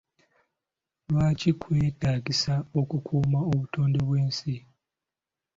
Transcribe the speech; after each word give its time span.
Lwaki 1.09 1.49
kyetaagisa 1.61 2.53
okukuuma 2.79 3.37
obutonde 3.51 3.99
bw'ensi? 4.07 4.55